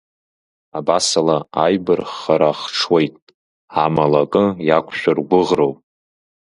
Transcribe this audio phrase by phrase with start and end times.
[0.77, 3.15] Абасала аибарххара хҽуеит,
[3.83, 5.77] амала акы иақәшәыргәыӷроуп.